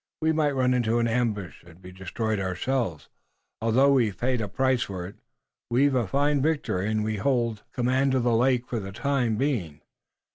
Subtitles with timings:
[0.19, 3.07] We might run into an ambush and be destroyed ourselves.
[3.61, 5.17] Although we've paid a price for it,
[5.69, 9.81] we've a fine victory and we hold command of the lake for the time being.